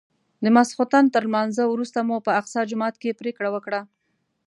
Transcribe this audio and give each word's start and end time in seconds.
د 0.43 0.45
ماسختن 0.55 1.03
تر 1.15 1.23
لمانځه 1.29 1.63
وروسته 1.67 1.99
مو 2.07 2.17
په 2.25 2.31
اقصی 2.39 2.61
جومات 2.69 2.95
کې 3.01 3.17
پرېکړه 3.21 3.49
وکړه. 3.51 3.81